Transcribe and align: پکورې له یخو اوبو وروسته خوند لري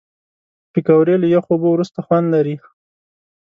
پکورې 0.71 1.15
له 1.21 1.27
یخو 1.35 1.51
اوبو 1.53 1.67
وروسته 1.71 1.99
خوند 2.05 2.27
لري 2.35 2.55